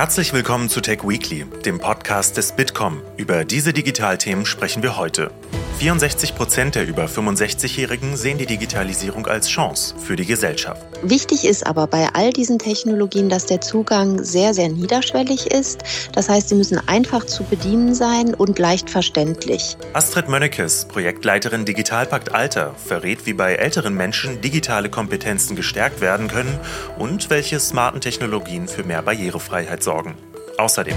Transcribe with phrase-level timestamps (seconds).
[0.00, 3.02] Herzlich willkommen zu Tech Weekly, dem Podcast des Bitkom.
[3.16, 5.32] Über diese Digitalthemen sprechen wir heute.
[5.78, 10.84] 64 Prozent der über 65-Jährigen sehen die Digitalisierung als Chance für die Gesellschaft.
[11.02, 15.84] Wichtig ist aber bei all diesen Technologien, dass der Zugang sehr, sehr niederschwellig ist.
[16.14, 19.76] Das heißt, sie müssen einfach zu bedienen sein und leicht verständlich.
[19.92, 26.58] Astrid Mönnekes, Projektleiterin Digitalpakt Alter, verrät, wie bei älteren Menschen digitale Kompetenzen gestärkt werden können
[26.98, 30.16] und welche smarten Technologien für mehr Barrierefreiheit sorgen.
[30.58, 30.96] Außerdem,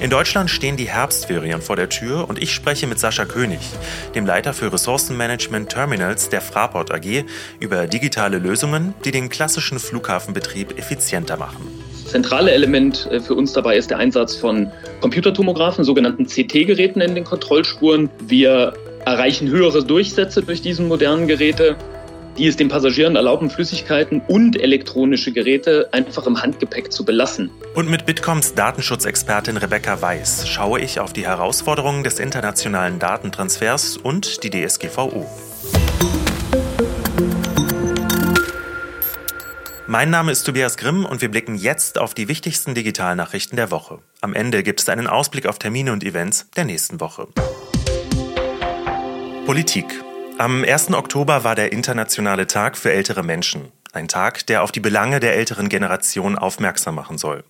[0.00, 3.60] in Deutschland stehen die Herbstferien vor der Tür und ich spreche mit Sascha König,
[4.14, 7.24] dem Leiter für Ressourcenmanagement Terminals der Fraport AG,
[7.60, 11.66] über digitale Lösungen, die den klassischen Flughafenbetrieb effizienter machen.
[12.06, 14.72] Zentrale Element äh, für uns dabei ist der Einsatz von
[15.02, 18.08] Computertomographen, sogenannten CT-Geräten in den Kontrollspuren.
[18.26, 18.72] Wir
[19.04, 21.76] erreichen höhere Durchsätze durch diese modernen Geräte
[22.38, 27.50] die es den Passagieren erlauben, Flüssigkeiten und elektronische Geräte einfach im Handgepäck zu belassen.
[27.74, 34.42] Und mit Bitkoms Datenschutzexpertin Rebecca Weiß schaue ich auf die Herausforderungen des internationalen Datentransfers und
[34.42, 35.26] die DSGVO.
[39.88, 44.00] Mein Name ist Tobias Grimm und wir blicken jetzt auf die wichtigsten Digitalnachrichten der Woche.
[44.20, 47.28] Am Ende gibt es einen Ausblick auf Termine und Events der nächsten Woche.
[49.46, 50.05] Politik.
[50.38, 50.92] Am 1.
[50.92, 53.72] Oktober war der Internationale Tag für ältere Menschen.
[53.94, 57.42] Ein Tag, der auf die Belange der älteren Generation aufmerksam machen soll.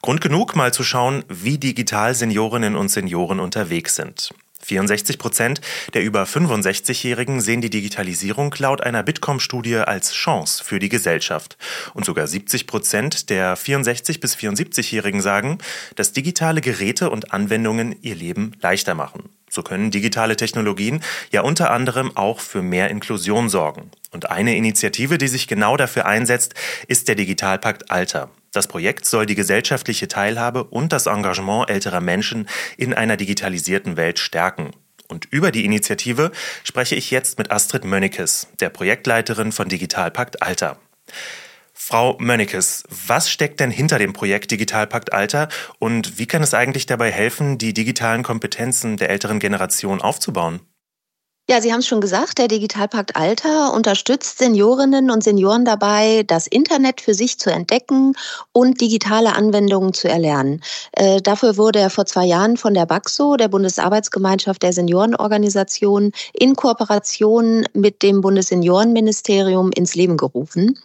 [0.00, 4.30] Grund genug, mal zu schauen, wie digital Seniorinnen und Senioren unterwegs sind.
[4.62, 5.60] 64 Prozent
[5.92, 11.58] der über 65-Jährigen sehen die Digitalisierung laut einer Bitkom-Studie als Chance für die Gesellschaft.
[11.92, 15.58] Und sogar 70 Prozent der 64 bis 74-Jährigen sagen,
[15.96, 19.28] dass digitale Geräte und Anwendungen ihr Leben leichter machen.
[19.54, 23.90] So können digitale Technologien ja unter anderem auch für mehr Inklusion sorgen.
[24.10, 26.54] Und eine Initiative, die sich genau dafür einsetzt,
[26.88, 28.30] ist der Digitalpakt Alter.
[28.52, 34.18] Das Projekt soll die gesellschaftliche Teilhabe und das Engagement älterer Menschen in einer digitalisierten Welt
[34.18, 34.70] stärken.
[35.06, 36.32] Und über die Initiative
[36.64, 40.78] spreche ich jetzt mit Astrid Mönnekes, der Projektleiterin von Digitalpakt Alter.
[41.84, 45.48] Frau Mönnekes, was steckt denn hinter dem Projekt Digitalpakt Alter
[45.80, 50.60] und wie kann es eigentlich dabei helfen, die digitalen Kompetenzen der älteren Generation aufzubauen?
[51.50, 56.46] Ja, Sie haben es schon gesagt, der Digitalpakt Alter unterstützt Seniorinnen und Senioren dabei, das
[56.46, 58.14] Internet für sich zu entdecken
[58.52, 60.62] und digitale Anwendungen zu erlernen.
[60.92, 66.54] Äh, dafür wurde er vor zwei Jahren von der BAXO, der Bundesarbeitsgemeinschaft der Seniorenorganisation, in
[66.54, 70.78] Kooperation mit dem Bundesseniorenministerium ins Leben gerufen.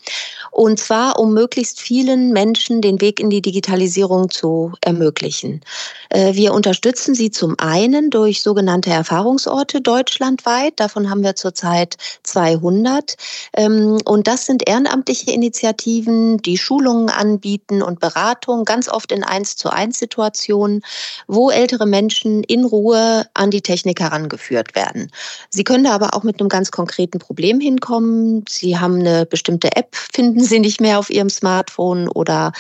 [0.58, 5.62] Und zwar, um möglichst vielen Menschen den Weg in die Digitalisierung zu ermöglichen.
[6.10, 10.74] Äh, wir unterstützen sie zum einen durch sogenannte Erfahrungsorte deutschlandweit.
[10.80, 13.18] Davon haben wir zurzeit 200.
[13.54, 19.58] Ähm, und das sind ehrenamtliche Initiativen, die Schulungen anbieten und Beratung, ganz oft in eins
[19.58, 20.82] zu eins Situationen,
[21.28, 25.12] wo ältere Menschen in Ruhe an die Technik herangeführt werden.
[25.52, 28.44] Sie können da aber auch mit einem ganz konkreten Problem hinkommen.
[28.50, 32.52] Sie haben eine bestimmte App, finden Sie nicht mehr auf Ihrem Smartphone oder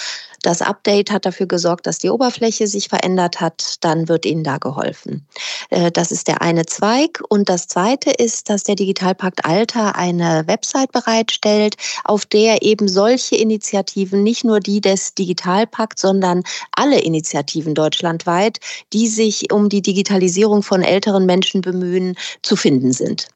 [0.43, 3.75] das Update hat dafür gesorgt, dass die Oberfläche sich verändert hat.
[3.81, 5.25] Dann wird Ihnen da geholfen.
[5.69, 7.21] Äh, das ist der eine Zweig.
[7.29, 13.35] Und das zweite ist, dass der Digitalpakt Alter eine Website bereitstellt, auf der eben solche
[13.35, 18.59] Initiativen, nicht nur die des Digitalpakts, sondern alle Initiativen deutschlandweit,
[18.93, 23.27] die sich um die Digitalisierung von älteren Menschen bemühen, zu finden sind.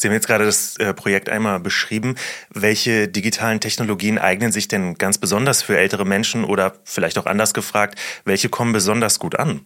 [0.00, 2.14] Sie haben jetzt gerade das äh, Projekt einmal beschrieben.
[2.50, 7.52] Welche digitalen Technologien eignen sich denn ganz besonders für ältere Menschen oder vielleicht auch anders
[7.52, 9.62] gefragt, welche kommen besonders gut an?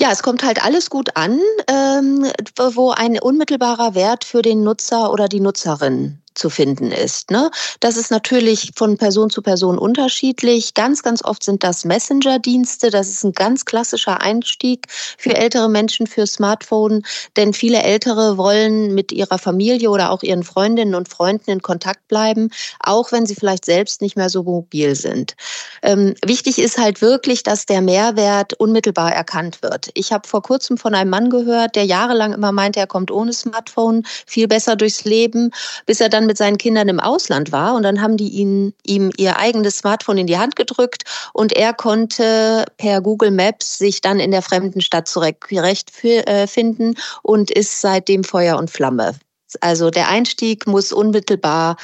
[0.00, 5.12] Ja, es kommt halt alles gut an, ähm, wo ein unmittelbarer Wert für den Nutzer
[5.12, 7.30] oder die Nutzerin zu finden ist.
[7.30, 7.50] Ne?
[7.80, 10.74] Das ist natürlich von Person zu Person unterschiedlich.
[10.74, 12.90] Ganz, ganz oft sind das Messenger-Dienste.
[12.90, 14.86] Das ist ein ganz klassischer Einstieg
[15.18, 17.02] für ältere Menschen für Smartphone,
[17.36, 22.06] denn viele Ältere wollen mit ihrer Familie oder auch ihren Freundinnen und Freunden in Kontakt
[22.08, 22.50] bleiben,
[22.80, 25.34] auch wenn sie vielleicht selbst nicht mehr so mobil sind.
[25.82, 29.90] Ähm, wichtig ist halt wirklich, dass der Mehrwert unmittelbar erkannt wird.
[29.94, 33.32] Ich habe vor kurzem von einem Mann gehört, der jahrelang immer meinte, er kommt ohne
[33.32, 35.50] Smartphone viel besser durchs Leben,
[35.86, 39.10] bis er dann mit seinen Kindern im Ausland war und dann haben die ihn, ihm
[39.16, 41.02] ihr eigenes Smartphone in die Hand gedrückt
[41.32, 47.80] und er konnte per Google Maps sich dann in der fremden Stadt zurechtfinden und ist
[47.80, 49.16] seitdem Feuer und Flamme.
[49.60, 51.76] Also der Einstieg muss unmittelbar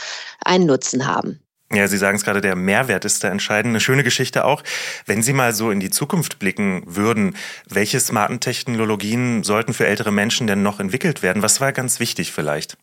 [0.44, 1.41] einen Nutzen haben.
[1.73, 3.73] Ja, Sie sagen es gerade, der Mehrwert ist da entscheidend.
[3.73, 4.62] Eine schöne Geschichte auch.
[5.06, 7.37] Wenn Sie mal so in die Zukunft blicken würden,
[7.69, 11.43] welche smarten Technologien sollten für ältere Menschen denn noch entwickelt werden?
[11.43, 12.76] Was war ganz wichtig vielleicht?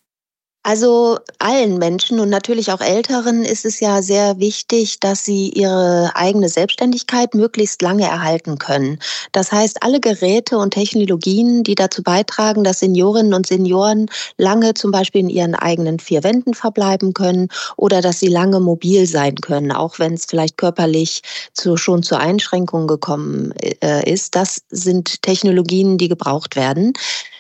[0.64, 6.12] Also allen Menschen und natürlich auch Älteren ist es ja sehr wichtig, dass sie ihre
[6.14, 9.00] eigene Selbstständigkeit möglichst lange erhalten können.
[9.32, 14.06] Das heißt, alle Geräte und Technologien, die dazu beitragen, dass Seniorinnen und Senioren
[14.38, 19.08] lange zum Beispiel in ihren eigenen vier Wänden verbleiben können oder dass sie lange mobil
[19.08, 21.24] sein können, auch wenn es vielleicht körperlich
[21.54, 26.94] zu, schon zu Einschränkungen gekommen äh, ist, das sind Technologien, die gebraucht werden.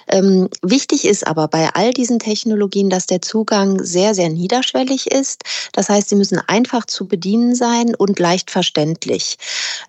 [0.07, 5.44] Ähm, wichtig ist aber bei all diesen Technologien, dass der Zugang sehr, sehr niederschwellig ist.
[5.74, 9.38] Das heißt, sie müssen einfach zu bedienen sein und leicht verständlich.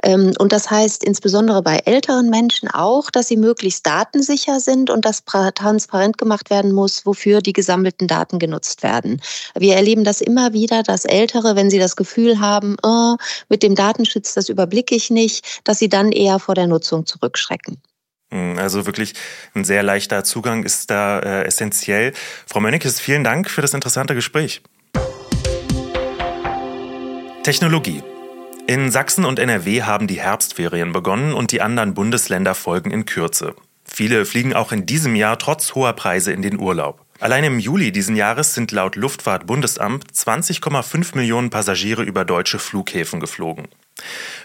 [0.02, 5.04] Ähm, und das heißt insbesondere bei älteren Menschen auch, dass sie möglichst datensicher sind und
[5.04, 9.20] dass transparent gemacht werden muss, wofür die gesammelten Daten genutzt werden.
[9.54, 13.16] Wir erleben das immer wieder, dass Ältere, wenn sie das Gefühl haben, oh,
[13.48, 17.80] mit dem Datenschutz, das überblicke ich nicht, dass sie dann eher vor der Nutzung zurückschrecken.
[18.32, 19.12] Hm, also wirklich
[19.54, 22.12] ein sehr leichter Zugang ist da äh, essentiell.
[22.46, 24.62] Frau Mönnekes, vielen Dank für das interessante Gespräch.
[27.44, 28.02] Technologie.
[28.66, 33.54] In Sachsen und NRW haben die Herbstferien begonnen und die anderen Bundesländer folgen in Kürze.
[33.84, 37.04] Viele fliegen auch in diesem Jahr trotz hoher Preise in den Urlaub.
[37.18, 43.68] Allein im Juli diesen Jahres sind laut Luftfahrtbundesamt 20,5 Millionen Passagiere über deutsche Flughäfen geflogen.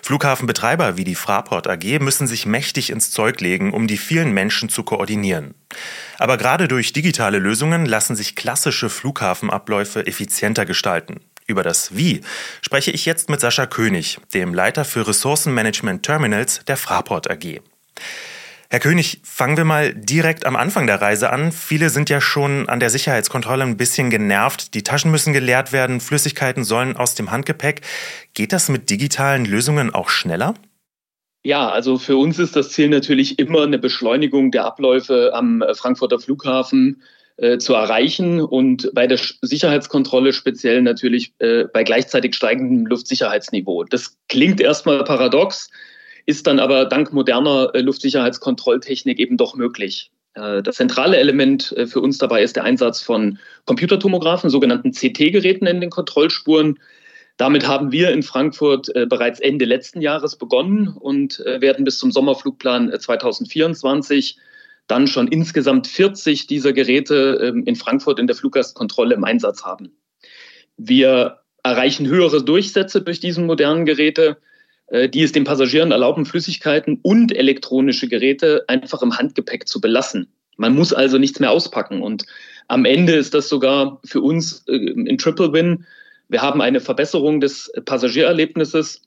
[0.02, 4.70] Flughafenbetreiber wie die Fraport AG müssen sich mächtig ins Zeug legen, um die vielen Menschen
[4.70, 5.54] zu koordinieren.
[6.18, 11.22] Aber gerade durch digitale Lösungen lassen sich klassische Flughafenabläufe effizienter gestalten.
[11.46, 12.22] Über das Wie
[12.62, 17.62] spreche ich jetzt mit Sascha König, dem Leiter für Ressourcenmanagement Terminals der Fraport AG.
[18.70, 21.54] Herr König, fangen wir mal direkt am Anfang der Reise an.
[21.54, 24.74] Viele sind ja schon an der Sicherheitskontrolle ein bisschen genervt.
[24.74, 27.80] Die Taschen müssen geleert werden, Flüssigkeiten sollen aus dem Handgepäck.
[28.34, 30.54] Geht das mit digitalen Lösungen auch schneller?
[31.44, 36.20] Ja, also für uns ist das Ziel natürlich immer eine Beschleunigung der Abläufe am Frankfurter
[36.20, 37.02] Flughafen
[37.38, 43.86] äh, zu erreichen und bei der Sicherheitskontrolle speziell natürlich äh, bei gleichzeitig steigendem Luftsicherheitsniveau.
[43.86, 45.70] Das klingt erstmal paradox,
[46.28, 50.12] ist dann aber dank moderner äh, Luftsicherheitskontrolltechnik eben doch möglich.
[50.36, 55.66] Äh, das zentrale Element äh, für uns dabei ist der Einsatz von Computertomographen, sogenannten CT-Geräten
[55.66, 56.80] in den Kontrollspuren.
[57.38, 62.92] Damit haben wir in Frankfurt bereits Ende letzten Jahres begonnen und werden bis zum Sommerflugplan
[63.00, 64.40] 2024
[64.88, 69.92] dann schon insgesamt 40 dieser Geräte ähm, in Frankfurt in der Fluggastkontrolle im Einsatz haben.
[70.78, 74.38] Wir erreichen höhere Durchsätze durch diese modernen Geräte.
[74.88, 80.28] Äh, die es den Passagieren erlauben, Flüssigkeiten und elektronische Geräte einfach im Handgepäck zu belassen.
[80.56, 82.02] Man muss also nichts mehr auspacken.
[82.02, 82.26] Und
[82.68, 85.86] am Ende ist das sogar für uns äh, ein Triple Win.
[86.30, 89.02] Wir haben eine Verbesserung des Passagiererlebnisses,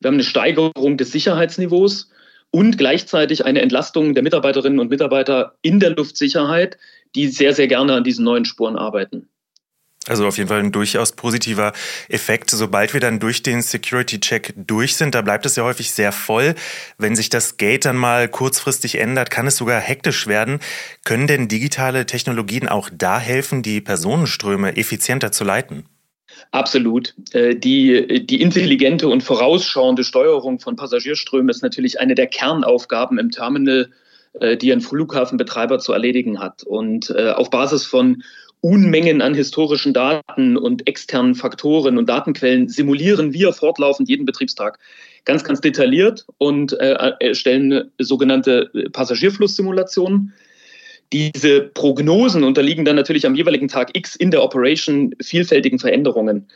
[0.00, 2.10] wir haben eine Steigerung des Sicherheitsniveaus
[2.50, 6.78] und gleichzeitig eine Entlastung der Mitarbeiterinnen und Mitarbeiter in der Luftsicherheit,
[7.14, 9.28] die sehr, sehr gerne an diesen neuen Spuren arbeiten.
[10.08, 11.72] Also auf jeden Fall ein durchaus positiver
[12.08, 12.50] Effekt.
[12.50, 16.54] Sobald wir dann durch den Security-Check durch sind, da bleibt es ja häufig sehr voll.
[16.96, 20.60] Wenn sich das Gate dann mal kurzfristig ändert, kann es sogar hektisch werden.
[21.04, 25.84] Können denn digitale Technologien auch da helfen, die Personenströme effizienter zu leiten?
[26.50, 27.14] Absolut.
[27.32, 33.30] Äh, die, die intelligente und vorausschauende Steuerung von Passagierströmen ist natürlich eine der Kernaufgaben im
[33.30, 33.90] Terminal,
[34.40, 36.62] äh, die ein Flughafenbetreiber zu erledigen hat.
[36.62, 38.22] Und äh, auf Basis von
[38.60, 44.78] Unmengen an historischen Daten und externen Faktoren und Datenquellen simulieren wir fortlaufend jeden Betriebstag
[45.24, 50.32] ganz, ganz detailliert und äh, erstellen sogenannte Passagierflusssimulationen.
[51.12, 56.48] Diese Prognosen unterliegen dann natürlich am jeweiligen Tag X in der Operation vielfältigen Veränderungen.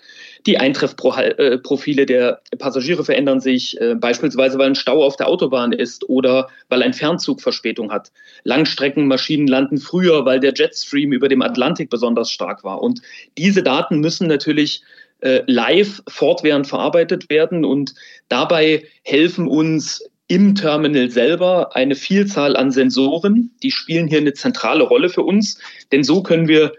[0.46, 6.08] Die Eintreffprofile der Passagiere verändern sich, äh, beispielsweise weil ein Stau auf der Autobahn ist
[6.08, 8.10] oder weil ein Fernzug Verspätung hat.
[8.44, 12.82] Langstreckenmaschinen landen früher, weil der Jetstream über dem Atlantik besonders stark war.
[12.82, 13.02] Und
[13.38, 14.82] diese Daten müssen natürlich
[15.20, 17.94] äh, live fortwährend verarbeitet werden und
[18.28, 23.50] dabei helfen uns im Terminal selber eine Vielzahl an Sensoren.
[23.62, 25.58] Die spielen hier eine zentrale Rolle für uns,
[25.92, 26.72] denn so können wir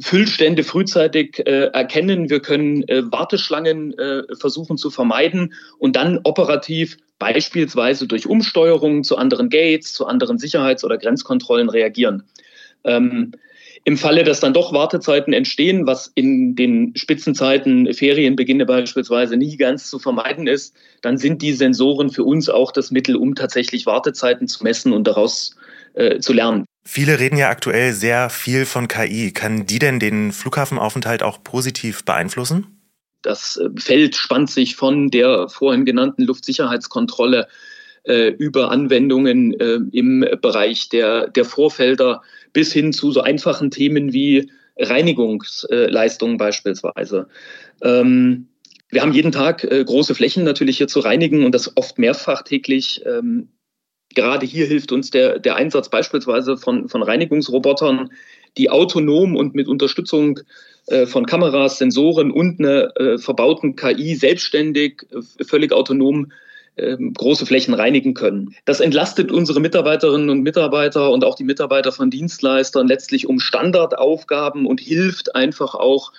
[0.00, 2.30] Füllstände frühzeitig äh, erkennen.
[2.30, 9.16] Wir können äh, Warteschlangen äh, versuchen zu vermeiden und dann operativ beispielsweise durch Umsteuerungen zu
[9.16, 12.24] anderen Gates, zu anderen Sicherheits- oder Grenzkontrollen reagieren.
[12.84, 13.32] Ähm,
[13.84, 19.90] Im Falle, dass dann doch Wartezeiten entstehen, was in den Spitzenzeiten, Ferienbeginne beispielsweise nie ganz
[19.90, 24.48] zu vermeiden ist, dann sind die Sensoren für uns auch das Mittel, um tatsächlich Wartezeiten
[24.48, 25.56] zu messen und daraus
[25.94, 26.64] äh, zu lernen.
[26.84, 29.32] Viele reden ja aktuell sehr viel von KI.
[29.32, 32.80] Kann die denn den Flughafenaufenthalt auch positiv beeinflussen?
[33.22, 37.48] Das äh, Feld spannt sich von der vorhin genannten Luftsicherheitskontrolle
[38.04, 42.22] äh, über Anwendungen äh, im Bereich der, der Vorfelder
[42.52, 47.28] bis hin zu so einfachen Themen wie Reinigungsleistungen beispielsweise.
[47.82, 48.48] Ähm,
[48.88, 53.00] wir haben jeden Tag große Flächen natürlich hier zu reinigen und das oft mehrfach täglich.
[54.14, 58.10] Gerade hier hilft uns der, der Einsatz beispielsweise von, von Reinigungsrobotern,
[58.56, 60.40] die autonom und mit Unterstützung
[60.86, 66.32] äh, von Kameras, Sensoren und einer äh, verbauten KI selbstständig, äh, völlig autonom
[66.76, 68.54] ähm, große Flächen reinigen können.
[68.64, 74.66] Das entlastet unsere Mitarbeiterinnen und Mitarbeiter und auch die Mitarbeiter von Dienstleistern letztlich um Standardaufgaben
[74.66, 76.12] und hilft einfach auch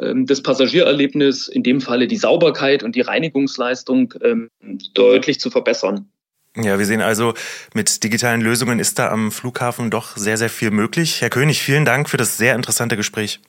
[0.00, 4.50] ähm, das Passagiererlebnis, in dem Falle die Sauberkeit und die Reinigungsleistung ähm,
[4.94, 6.08] deutlich zu verbessern.
[6.58, 7.34] Ja, wir sehen also,
[7.74, 11.20] mit digitalen Lösungen ist da am Flughafen doch sehr, sehr viel möglich.
[11.20, 13.40] Herr König, vielen Dank für das sehr interessante Gespräch.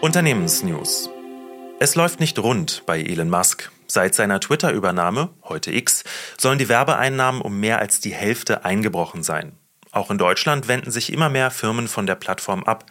[0.00, 1.10] Unternehmensnews.
[1.78, 3.70] Es läuft nicht rund bei Elon Musk.
[3.86, 6.02] Seit seiner Twitter-Übernahme, heute X,
[6.36, 9.52] sollen die Werbeeinnahmen um mehr als die Hälfte eingebrochen sein.
[9.92, 12.86] Auch in Deutschland wenden sich immer mehr Firmen von der Plattform ab.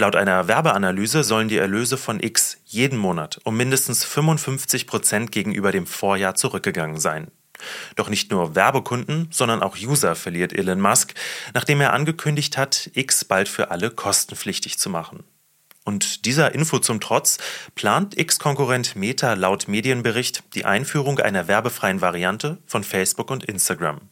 [0.00, 5.72] Laut einer Werbeanalyse sollen die Erlöse von X jeden Monat um mindestens 55 Prozent gegenüber
[5.72, 7.32] dem Vorjahr zurückgegangen sein.
[7.96, 11.14] Doch nicht nur Werbekunden, sondern auch User verliert Elon Musk,
[11.52, 15.24] nachdem er angekündigt hat, X bald für alle kostenpflichtig zu machen.
[15.88, 17.38] Und dieser Info zum Trotz
[17.74, 24.02] plant X-Konkurrent Meta laut Medienbericht die Einführung einer werbefreien Variante von Facebook und Instagram.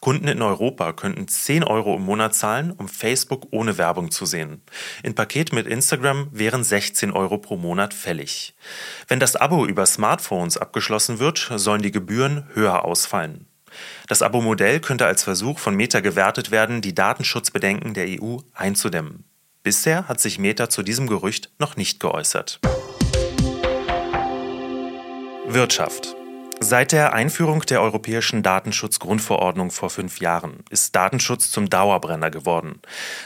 [0.00, 4.60] Kunden in Europa könnten 10 Euro im Monat zahlen, um Facebook ohne Werbung zu sehen.
[5.04, 8.56] In Paket mit Instagram wären 16 Euro pro Monat fällig.
[9.06, 13.46] Wenn das Abo über Smartphones abgeschlossen wird, sollen die Gebühren höher ausfallen.
[14.08, 19.29] Das Abo-Modell könnte als Versuch von Meta gewertet werden, die Datenschutzbedenken der EU einzudämmen.
[19.62, 22.60] Bisher hat sich Meta zu diesem Gerücht noch nicht geäußert.
[25.46, 26.16] Wirtschaft.
[26.60, 32.80] Seit der Einführung der Europäischen Datenschutzgrundverordnung vor fünf Jahren ist Datenschutz zum Dauerbrenner geworden.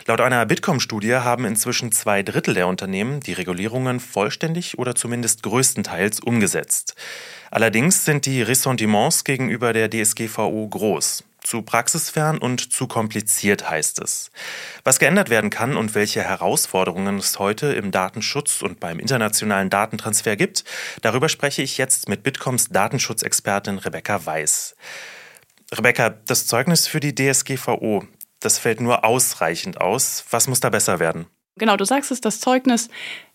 [0.07, 6.19] Laut einer Bitkom-Studie haben inzwischen zwei Drittel der Unternehmen die Regulierungen vollständig oder zumindest größtenteils
[6.19, 6.97] umgesetzt.
[7.53, 11.23] Allerdings sind die Ressentiments gegenüber der DSGVO groß.
[11.45, 14.31] Zu praxisfern und zu kompliziert heißt es.
[14.83, 20.37] Was geändert werden kann und welche Herausforderungen es heute im Datenschutz und beim internationalen Datentransfer
[20.37, 20.65] gibt,
[21.03, 24.75] darüber spreche ich jetzt mit Bitkoms Datenschutzexpertin Rebecca Weiß.
[25.71, 28.05] Rebecca, das Zeugnis für die DSGVO,
[28.41, 30.25] das fällt nur ausreichend aus.
[30.31, 31.27] Was muss da besser werden?
[31.57, 32.89] Genau, du sagst es, das Zeugnis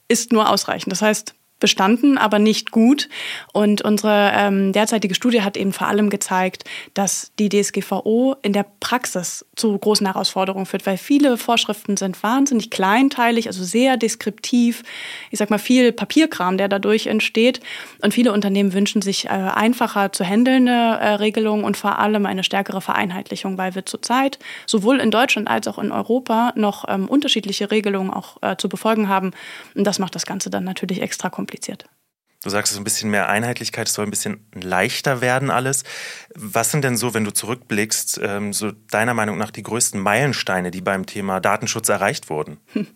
[0.07, 0.91] ist nur ausreichend.
[0.91, 3.09] Das heißt, bestanden, aber nicht gut.
[3.53, 6.63] Und unsere ähm, derzeitige Studie hat eben vor allem gezeigt,
[6.93, 12.69] dass die DSGVO in der Praxis zu großen Herausforderungen führt, weil viele Vorschriften sind wahnsinnig
[12.71, 14.83] kleinteilig, also sehr deskriptiv.
[15.31, 17.59] Ich sag mal viel Papierkram, der dadurch entsteht.
[18.01, 22.43] Und viele Unternehmen wünschen sich äh, einfacher zu handelnde äh, Regelungen und vor allem eine
[22.43, 27.69] stärkere Vereinheitlichung, weil wir zurzeit sowohl in Deutschland als auch in Europa noch ähm, unterschiedliche
[27.69, 29.31] Regelungen auch äh, zu befolgen haben.
[29.75, 31.85] Und das macht das Ganze dann natürlich extra kompliziert kompliziert.
[32.41, 35.83] Du sagst, es ist ein bisschen mehr Einheitlichkeit, es soll ein bisschen leichter werden alles.
[36.35, 40.71] Was sind denn so, wenn du zurückblickst, ähm, so deiner Meinung nach die größten Meilensteine,
[40.71, 42.57] die beim Thema Datenschutz erreicht wurden?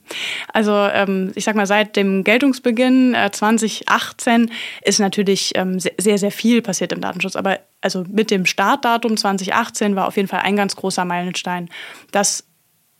[0.56, 4.52] Also ähm, ich sag mal, seit dem Geltungsbeginn 2018 äh,
[4.88, 7.36] ist natürlich ähm, sehr, sehr viel passiert im Datenschutz.
[7.36, 11.70] Aber also mit dem Startdatum 2018 war auf jeden Fall ein ganz großer Meilenstein,
[12.12, 12.46] dass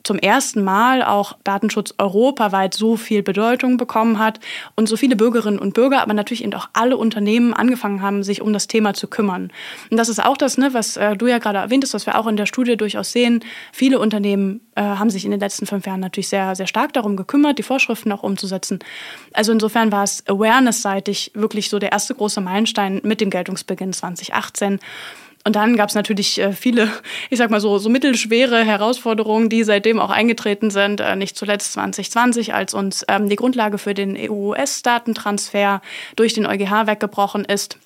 [0.04, 4.38] zum ersten Mal auch Datenschutz europaweit so viel Bedeutung bekommen hat
[4.76, 8.42] und so viele Bürgerinnen und Bürger, aber natürlich eben auch alle Unternehmen angefangen haben, sich
[8.42, 9.50] um das Thema zu kümmern.
[9.90, 12.18] Und das ist auch das, ne, was äh, du ja gerade erwähnt hast, was wir
[12.18, 13.42] auch in der Studie durchaus sehen.
[13.72, 17.16] Viele Unternehmen äh, haben sich in den letzten fünf Jahren natürlich sehr, sehr stark darum
[17.16, 18.78] gekümmert, die Vorschriften auch umzusetzen.
[19.32, 24.80] Also insofern war es awareness-seitig wirklich so der erste große Meilenstein mit dem Geltungsbeginn 2018.
[25.46, 26.88] Und dann gab es natürlich äh, viele,
[27.30, 31.00] ich sag mal so, so mittelschwere Herausforderungen, die seitdem auch eingetreten sind.
[31.00, 35.82] Äh, nicht zuletzt 2020, als uns ähm, die Grundlage für den EU-US-Datentransfer
[36.16, 37.78] durch den EuGH weggebrochen ist.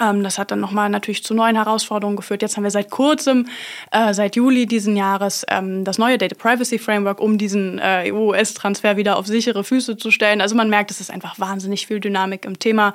[0.00, 2.40] Ähm, das hat dann nochmal natürlich zu neuen Herausforderungen geführt.
[2.40, 3.48] Jetzt haben wir seit kurzem,
[3.90, 9.16] äh, seit Juli diesen Jahres, ähm, das neue Data Privacy Framework, um diesen EU-US-Transfer wieder
[9.16, 10.40] auf sichere Füße zu stellen.
[10.40, 12.94] Also man merkt, es ist einfach wahnsinnig viel Dynamik im Thema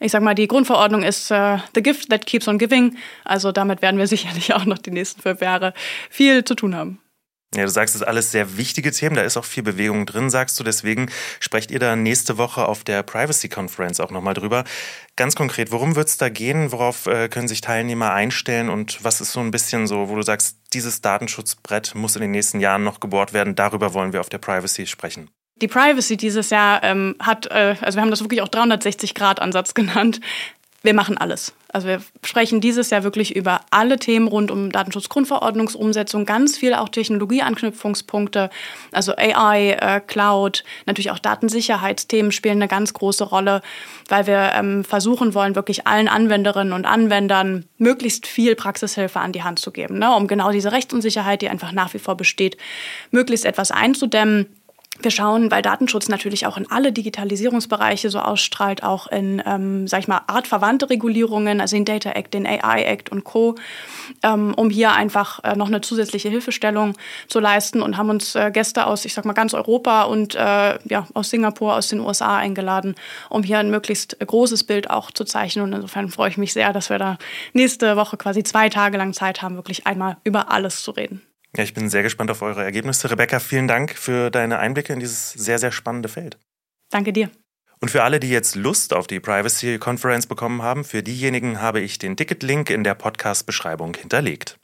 [0.00, 2.96] ich sag mal, die Grundverordnung ist uh, the gift that keeps on giving.
[3.24, 5.74] Also damit werden wir sicherlich auch noch die nächsten fünf Jahre
[6.08, 7.00] viel zu tun haben.
[7.52, 10.30] Ja, du sagst, es ist alles sehr wichtige Themen, da ist auch viel Bewegung drin,
[10.30, 10.62] sagst du.
[10.62, 14.62] Deswegen sprecht ihr da nächste Woche auf der Privacy Conference auch nochmal drüber.
[15.16, 16.70] Ganz konkret, worum wird es da gehen?
[16.70, 18.70] Worauf äh, können sich Teilnehmer einstellen?
[18.70, 22.30] Und was ist so ein bisschen so, wo du sagst, dieses Datenschutzbrett muss in den
[22.30, 23.56] nächsten Jahren noch gebohrt werden?
[23.56, 25.28] Darüber wollen wir auf der Privacy sprechen.
[25.60, 30.20] Die Privacy dieses Jahr ähm, hat, äh, also wir haben das wirklich auch 360-Grad-Ansatz genannt.
[30.82, 31.52] wir machen alles.
[31.72, 36.88] Also wir sprechen dieses Jahr wirklich über alle Themen rund um Datenschutzgrundverordnungsumsetzung, ganz viel auch
[36.88, 38.50] Technologieanknüpfungspunkte,
[38.90, 43.60] also AI, äh, Cloud, natürlich auch Datensicherheitsthemen spielen eine ganz große Rolle,
[44.08, 49.44] weil wir ähm, versuchen wollen, wirklich allen Anwenderinnen und Anwendern möglichst viel Praxishilfe an die
[49.44, 52.56] Hand zu geben, ne, um genau diese Rechtsunsicherheit, die einfach nach wie vor besteht,
[53.10, 54.46] möglichst etwas einzudämmen
[55.04, 60.00] wir schauen, weil Datenschutz natürlich auch in alle Digitalisierungsbereiche so ausstrahlt, auch in, ähm, sag
[60.00, 63.54] ich mal, artverwandte Regulierungen, also den Data Act, den AI Act und Co.,
[64.22, 66.94] ähm, um hier einfach äh, noch eine zusätzliche Hilfestellung
[67.28, 70.78] zu leisten und haben uns äh, Gäste aus, ich sag mal, ganz Europa und äh,
[70.84, 72.94] ja, aus Singapur, aus den USA eingeladen,
[73.28, 75.64] um hier ein möglichst großes Bild auch zu zeichnen.
[75.64, 77.18] Und insofern freue ich mich sehr, dass wir da
[77.52, 81.22] nächste Woche quasi zwei Tage lang Zeit haben, wirklich einmal über alles zu reden.
[81.56, 83.10] Ja, ich bin sehr gespannt auf eure Ergebnisse.
[83.10, 86.38] Rebecca, vielen Dank für deine Einblicke in dieses sehr, sehr spannende Feld.
[86.90, 87.30] Danke dir.
[87.80, 91.80] Und für alle, die jetzt Lust auf die Privacy Conference bekommen haben, für diejenigen habe
[91.80, 94.58] ich den Ticket-Link in der Podcast-Beschreibung hinterlegt.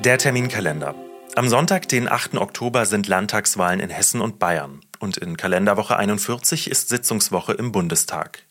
[0.00, 0.94] Der Terminkalender.
[1.36, 2.36] Am Sonntag, den 8.
[2.36, 4.80] Oktober, sind Landtagswahlen in Hessen und Bayern.
[5.00, 8.44] Und in Kalenderwoche 41 ist Sitzungswoche im Bundestag.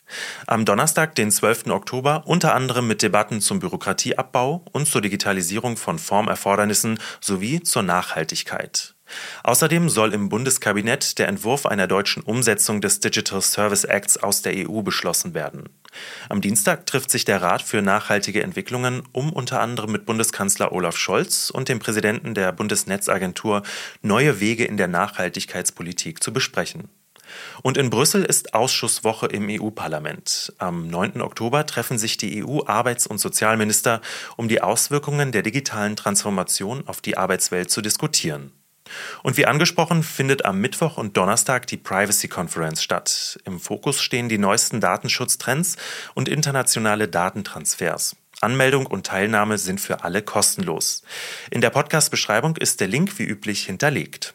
[0.46, 1.66] Am Donnerstag, den 12.
[1.68, 8.94] Oktober, unter anderem mit Debatten zum Bürokratieabbau und zur Digitalisierung von Formerfordernissen sowie zur Nachhaltigkeit.
[9.42, 14.68] Außerdem soll im Bundeskabinett der Entwurf einer deutschen Umsetzung des Digital Service Acts aus der
[14.68, 15.68] EU beschlossen werden.
[16.28, 20.96] Am Dienstag trifft sich der Rat für nachhaltige Entwicklungen, um unter anderem mit Bundeskanzler Olaf
[20.96, 23.62] Scholz und dem Präsidenten der Bundesnetzagentur
[24.02, 26.88] neue Wege in der Nachhaltigkeitspolitik zu besprechen.
[27.62, 30.52] Und in Brüssel ist Ausschusswoche im EU-Parlament.
[30.58, 31.20] Am 9.
[31.20, 34.00] Oktober treffen sich die EU-Arbeits- und Sozialminister,
[34.36, 38.52] um die Auswirkungen der digitalen Transformation auf die Arbeitswelt zu diskutieren.
[39.22, 43.38] Und wie angesprochen findet am Mittwoch und Donnerstag die Privacy Conference statt.
[43.44, 45.76] Im Fokus stehen die neuesten Datenschutztrends
[46.14, 48.16] und internationale Datentransfers.
[48.40, 51.02] Anmeldung und Teilnahme sind für alle kostenlos.
[51.50, 54.34] In der Podcast-Beschreibung ist der Link wie üblich hinterlegt.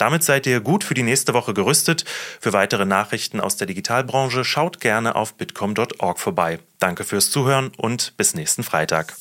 [0.00, 2.06] Damit seid ihr gut für die nächste Woche gerüstet.
[2.40, 6.58] Für weitere Nachrichten aus der Digitalbranche schaut gerne auf bitcom.org vorbei.
[6.78, 9.14] Danke fürs Zuhören und bis nächsten Freitag.